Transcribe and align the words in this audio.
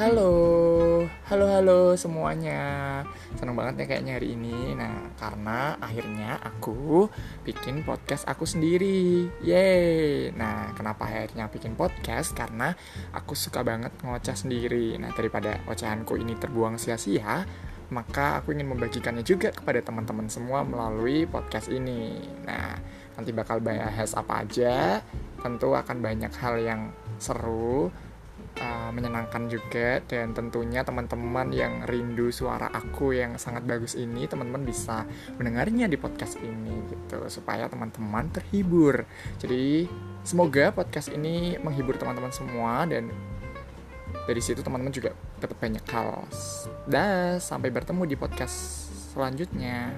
Halo, 0.00 1.04
halo 1.28 1.44
halo 1.44 1.92
semuanya. 1.92 3.04
Seneng 3.36 3.52
banget 3.52 3.84
ya 3.84 3.86
kayaknya 3.92 4.16
hari 4.16 4.32
ini. 4.32 4.72
Nah 4.72 5.12
karena 5.20 5.76
akhirnya 5.76 6.40
aku 6.40 7.04
bikin 7.44 7.84
podcast 7.84 8.24
aku 8.24 8.48
sendiri. 8.48 9.28
Yeay. 9.44 10.32
Nah 10.32 10.72
kenapa 10.72 11.04
akhirnya 11.04 11.52
bikin 11.52 11.76
podcast? 11.76 12.32
Karena 12.32 12.72
aku 13.12 13.36
suka 13.36 13.60
banget 13.60 13.92
ngoceh 14.00 14.32
sendiri. 14.40 14.96
Nah 14.96 15.12
daripada 15.12 15.60
ocehanku 15.68 16.16
ini 16.16 16.32
terbuang 16.32 16.80
sia-sia 16.80 17.44
Maka 17.92 18.40
aku 18.40 18.56
ingin 18.56 18.72
membagikannya 18.72 19.20
juga 19.20 19.52
kepada 19.52 19.84
teman-teman 19.84 20.32
semua 20.32 20.64
melalui 20.64 21.28
podcast 21.28 21.68
ini. 21.68 22.24
Nah 22.48 22.72
nanti 23.20 23.36
bakal 23.36 23.60
bahas 23.60 24.16
apa 24.16 24.48
aja. 24.48 25.04
Tentu 25.44 25.76
akan 25.76 26.00
banyak 26.00 26.32
hal 26.40 26.56
yang 26.56 26.88
seru 27.20 27.92
uh, 28.60 28.90
menyenangkan 28.90 29.46
juga 29.46 30.02
dan 30.04 30.36
tentunya 30.36 30.82
teman-teman 30.82 31.52
yang 31.54 31.84
rindu 31.86 32.32
suara 32.34 32.68
aku 32.72 33.16
yang 33.16 33.36
sangat 33.36 33.64
bagus 33.64 33.94
ini 33.94 34.26
teman-teman 34.26 34.66
bisa 34.66 35.06
mendengarnya 35.36 35.86
di 35.86 35.96
podcast 35.96 36.40
ini 36.42 36.90
gitu 36.90 37.20
supaya 37.30 37.70
teman-teman 37.70 38.28
terhibur 38.32 39.04
jadi 39.38 39.86
semoga 40.26 40.72
podcast 40.74 41.08
ini 41.12 41.56
menghibur 41.60 41.96
teman-teman 41.96 42.32
semua 42.34 42.84
dan 42.84 43.08
dari 44.26 44.40
situ 44.42 44.60
teman-teman 44.62 44.94
juga 44.94 45.10
dapat 45.40 45.56
banyak 45.58 45.84
hal. 45.90 46.26
Dah, 46.86 47.40
sampai 47.40 47.72
bertemu 47.72 48.04
di 48.06 48.16
podcast 48.18 48.86
selanjutnya. 49.10 49.90